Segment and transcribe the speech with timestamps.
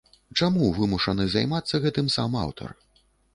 [0.39, 2.75] Чаму вымушаны займацца гэтым сам аўтар?